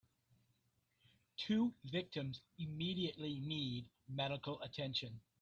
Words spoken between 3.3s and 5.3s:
need medical attention.